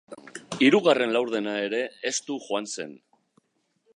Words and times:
Hirugarren 0.67 1.13
laurdena 1.17 1.53
ere 1.67 1.83
estu 2.13 2.39
joan 2.47 2.69
zen. 2.79 2.99